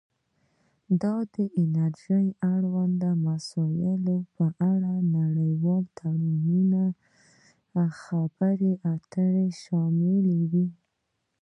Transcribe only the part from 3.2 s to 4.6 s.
مسایلو په